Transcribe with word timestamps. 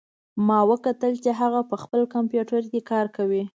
ما 0.47 0.59
وکتل 0.71 1.13
چې 1.23 1.31
هغه 1.41 1.59
په 1.69 1.75
خپل 1.83 2.01
کمپیوټر 2.13 2.61
کې 2.71 2.79
کار 2.91 3.05
کوي 3.17 3.43